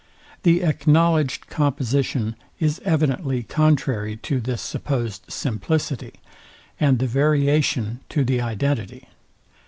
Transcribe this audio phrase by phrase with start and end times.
[0.41, 6.13] The acknowledged composition is evidently contrary to this supposed simplicity,
[6.79, 9.09] and the variation to the identity.